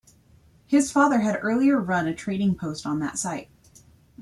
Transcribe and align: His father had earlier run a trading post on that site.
His 0.65 0.91
father 0.91 1.19
had 1.19 1.37
earlier 1.43 1.79
run 1.79 2.07
a 2.07 2.15
trading 2.15 2.55
post 2.55 2.87
on 2.87 2.97
that 3.01 3.19
site. 3.19 3.49